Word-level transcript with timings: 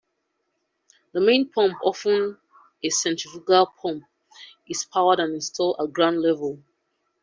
The 1.11 1.21
main 1.21 1.49
pump, 1.51 1.75
often 1.83 2.39
a 2.81 2.89
centrifugal 2.89 3.67
pump, 3.79 4.03
is 4.67 4.83
powered 4.83 5.19
and 5.19 5.35
installed 5.35 5.75
at 5.79 5.93
ground 5.93 6.23
level. 6.23 6.57